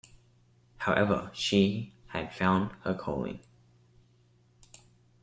However, 0.77 1.29
she 1.31 1.93
had 2.07 2.33
found 2.33 2.71
her 2.85 2.95
calling. 2.95 3.39